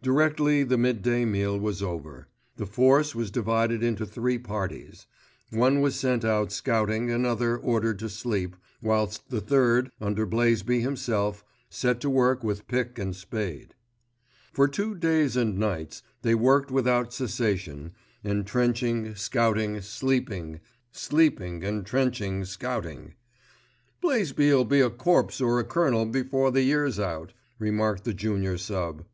[0.00, 2.26] Directly the mid day meal was over,
[2.56, 5.04] the force was divided into three parties:
[5.50, 11.44] one was sent out scouting, another ordered to sleep, whilst the third, under Blaisby himself,
[11.68, 13.74] set to work with pick and spade.
[14.54, 17.92] For two days and nights they worked without cessation:
[18.24, 20.60] entrenching, scouting, sleeping;
[20.92, 23.16] sleeping, entrenching, scouting.
[24.00, 29.04] "Blaisby'll be a corpse or a colonel before the year's out," remarked the junior sub.